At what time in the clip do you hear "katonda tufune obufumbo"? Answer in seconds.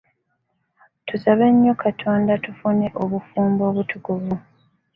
1.83-3.61